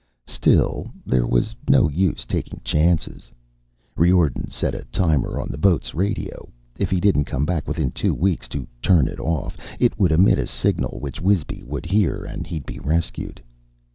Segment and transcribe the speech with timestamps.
[0.25, 3.31] Still, there was no use taking chances.
[3.95, 6.49] Riordan set a timer on the boat's radio.
[6.75, 10.39] If he didn't come back within two weeks to turn it off, it would emit
[10.39, 13.43] a signal which Wisby would hear, and he'd be rescued.